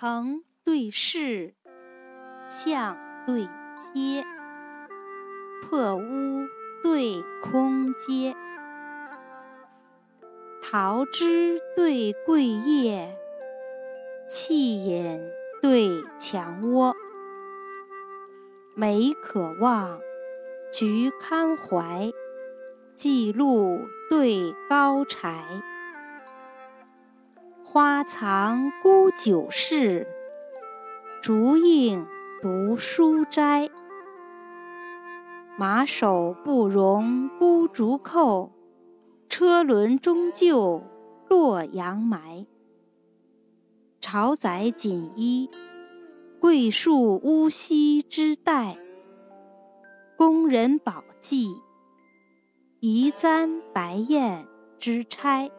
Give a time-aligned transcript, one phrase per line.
[0.00, 1.54] 城对市，
[2.48, 3.48] 巷对
[3.80, 4.22] 街，
[5.60, 6.46] 破屋
[6.84, 8.36] 对空阶。
[10.62, 13.12] 桃枝对桂叶，
[14.28, 15.20] 气饮
[15.60, 16.94] 对墙窝。
[18.76, 19.98] 梅可望，
[20.72, 22.12] 菊堪怀，
[22.94, 25.44] 寄露对高柴。
[27.70, 30.06] 花藏孤酒室，
[31.20, 32.06] 竹影
[32.40, 33.68] 读书斋。
[35.58, 38.50] 马首不容孤竹扣。
[39.28, 40.82] 车轮终就
[41.28, 42.46] 洛阳埋。
[44.00, 45.50] 朝载锦衣，
[46.40, 48.78] 桂树乌溪之带；
[50.16, 51.60] 宫人宝髻，
[52.80, 54.46] 移簪白燕
[54.78, 55.50] 之钗。